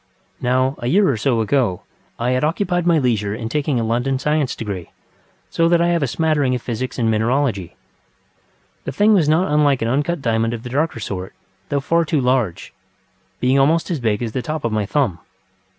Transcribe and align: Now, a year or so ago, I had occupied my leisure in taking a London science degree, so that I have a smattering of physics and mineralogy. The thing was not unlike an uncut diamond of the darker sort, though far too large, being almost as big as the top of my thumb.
Now, 0.41 0.73
a 0.79 0.87
year 0.87 1.07
or 1.07 1.15
so 1.15 1.41
ago, 1.41 1.83
I 2.17 2.31
had 2.31 2.43
occupied 2.43 2.87
my 2.87 2.97
leisure 2.97 3.35
in 3.35 3.49
taking 3.49 3.79
a 3.79 3.83
London 3.83 4.17
science 4.17 4.55
degree, 4.55 4.89
so 5.51 5.69
that 5.69 5.79
I 5.79 5.89
have 5.89 6.01
a 6.01 6.07
smattering 6.07 6.55
of 6.55 6.61
physics 6.63 6.97
and 6.97 7.11
mineralogy. 7.11 7.75
The 8.85 8.93
thing 8.93 9.13
was 9.13 9.29
not 9.29 9.51
unlike 9.53 9.83
an 9.83 9.87
uncut 9.87 10.19
diamond 10.19 10.55
of 10.55 10.63
the 10.63 10.71
darker 10.71 10.99
sort, 10.99 11.35
though 11.69 11.81
far 11.81 12.03
too 12.03 12.19
large, 12.19 12.73
being 13.39 13.59
almost 13.59 13.91
as 13.91 13.99
big 13.99 14.23
as 14.23 14.31
the 14.31 14.41
top 14.41 14.65
of 14.65 14.71
my 14.71 14.87
thumb. 14.87 15.19